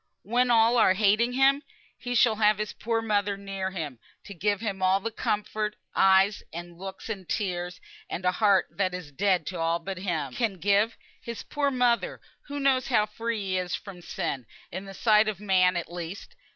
When 0.23 0.49
all 0.49 0.77
are 0.77 0.95
hating 0.95 1.33
him, 1.33 1.61
he 1.95 2.15
shall 2.15 2.37
have 2.37 2.57
his 2.57 2.73
poor 2.73 3.03
mother 3.03 3.37
near 3.37 3.69
him, 3.69 3.99
to 4.23 4.33
give 4.33 4.59
him 4.59 4.81
all 4.81 4.99
the 4.99 5.11
comfort, 5.11 5.75
eyes, 5.95 6.41
and 6.51 6.75
looks, 6.79 7.07
and 7.07 7.29
tears, 7.29 7.79
and 8.09 8.25
a 8.25 8.31
heart 8.31 8.65
that 8.71 8.95
is 8.95 9.11
dead 9.11 9.45
to 9.45 9.59
all 9.59 9.77
but 9.77 9.99
him, 9.99 10.33
can 10.33 10.55
give; 10.57 10.97
his 11.21 11.43
poor 11.43 11.67
old 11.67 11.75
mother, 11.75 12.19
who 12.47 12.59
knows 12.59 12.87
how 12.87 13.05
free 13.05 13.41
he 13.43 13.57
is 13.59 13.75
from 13.75 14.01
sin 14.01 14.47
in 14.71 14.85
the 14.85 14.95
sight 14.95 15.27
of 15.27 15.39
man 15.39 15.75
at 15.77 15.91
least. 15.93 16.35